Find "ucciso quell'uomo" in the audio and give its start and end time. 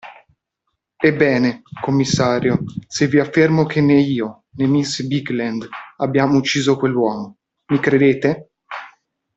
6.37-7.37